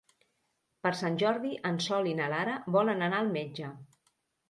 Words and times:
Per 0.87 0.91
Sant 1.01 1.19
Jordi 1.25 1.53
en 1.73 1.79
Sol 1.89 2.11
i 2.15 2.17
na 2.23 2.33
Lara 2.35 2.59
volen 2.79 3.09
anar 3.11 3.25
al 3.25 3.35
metge. 3.41 3.75